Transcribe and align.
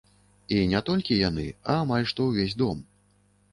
І 0.55 0.57
не 0.71 0.81
толькі 0.87 1.17
яны, 1.29 1.45
а 1.73 1.77
амаль 1.83 2.09
што 2.15 2.29
ўвесь 2.33 2.59
дом. 2.65 2.83